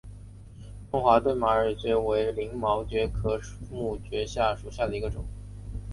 [0.89, 5.23] 中华对马耳蕨为鳞毛蕨科耳蕨属下的一个种。